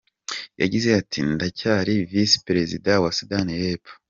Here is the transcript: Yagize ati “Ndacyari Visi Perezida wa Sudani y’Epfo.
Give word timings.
Yagize 0.61 0.89
ati 1.01 1.19
“Ndacyari 1.33 1.93
Visi 2.09 2.37
Perezida 2.47 2.91
wa 3.03 3.11
Sudani 3.17 3.53
y’Epfo. 3.61 3.93